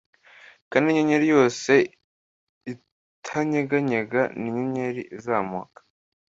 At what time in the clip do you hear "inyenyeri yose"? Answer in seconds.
0.89-1.73